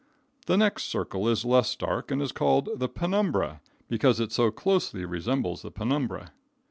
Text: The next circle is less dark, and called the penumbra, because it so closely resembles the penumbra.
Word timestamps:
The 0.47 0.57
next 0.57 0.85
circle 0.85 1.29
is 1.29 1.45
less 1.45 1.75
dark, 1.75 2.09
and 2.09 2.33
called 2.33 2.69
the 2.77 2.89
penumbra, 2.89 3.61
because 3.87 4.19
it 4.19 4.31
so 4.31 4.49
closely 4.49 5.05
resembles 5.05 5.61
the 5.61 5.69
penumbra. 5.69 6.31